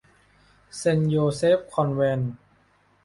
[0.75, 2.33] เซนต์โยเซฟคอนแวนต์